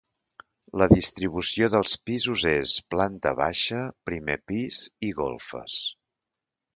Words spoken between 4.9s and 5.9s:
i golfes.